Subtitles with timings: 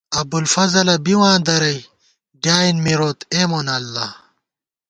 [0.19, 1.79] ابوالفضلہ بِواں درَئی،
[2.41, 4.09] ڈیایېن مروت اےمونہ اللہ